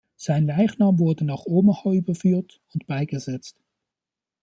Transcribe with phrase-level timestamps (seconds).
[0.15, 3.59] Sein Leichnam wurde nach Omaha überführt und beigesetzt.